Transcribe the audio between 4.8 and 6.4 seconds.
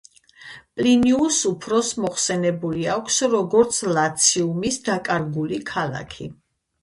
დაკარგული ქალაქი.